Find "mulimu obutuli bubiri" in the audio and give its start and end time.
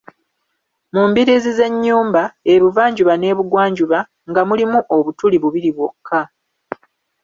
4.47-5.69